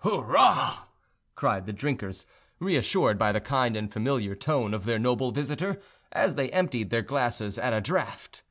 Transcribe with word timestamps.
"Hurrah!" 0.00 0.82
cried 1.36 1.64
the 1.64 1.72
drinkers, 1.72 2.26
reassured 2.58 3.16
by 3.16 3.32
the 3.32 3.40
kind 3.40 3.76
and 3.78 3.90
familiar 3.90 4.34
tone 4.34 4.74
of 4.74 4.84
their 4.84 4.98
noble 4.98 5.32
visitor, 5.32 5.80
as 6.12 6.34
they 6.34 6.50
emptied 6.52 6.90
their 6.90 7.00
glasses 7.00 7.56
at 7.56 7.72
a 7.72 7.80
draught. 7.80 8.42